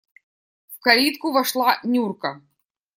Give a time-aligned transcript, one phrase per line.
[0.73, 2.41] В калитку вошла Нюрка.